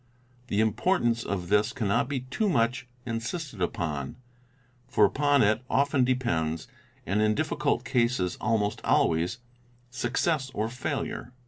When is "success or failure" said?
9.91-11.33